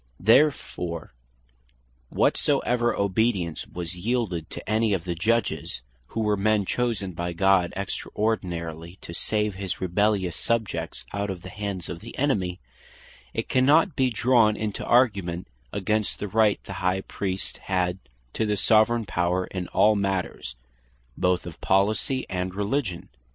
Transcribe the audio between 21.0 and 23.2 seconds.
both of Policy and Religion.